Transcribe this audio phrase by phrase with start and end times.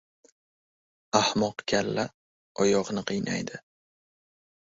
[1.19, 2.05] •Ahmoq kalla
[2.65, 3.63] oyoqni qiynaydi.